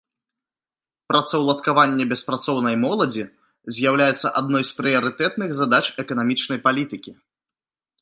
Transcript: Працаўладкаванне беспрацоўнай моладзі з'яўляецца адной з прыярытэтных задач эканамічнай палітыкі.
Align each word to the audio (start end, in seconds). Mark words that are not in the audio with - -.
Працаўладкаванне 1.11 2.07
беспрацоўнай 2.13 2.75
моладзі 2.85 3.23
з'яўляецца 3.77 4.27
адной 4.43 4.63
з 4.71 4.77
прыярытэтных 4.83 5.49
задач 5.63 5.85
эканамічнай 6.07 6.59
палітыкі. 6.69 7.11